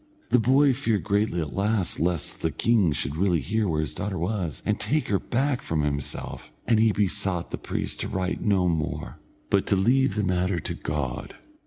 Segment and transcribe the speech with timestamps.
[0.31, 4.17] The boy feared greatly at last, lest the king should really hear where his daughter
[4.17, 8.67] was, and take her back from himself, and he besought the priest to write no
[8.67, 9.19] more,
[9.51, 11.35] but to leave the matter to God.